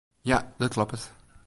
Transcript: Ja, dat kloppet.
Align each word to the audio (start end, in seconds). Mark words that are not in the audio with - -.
Ja, 0.21 0.53
dat 0.57 0.69
kloppet. 0.71 1.11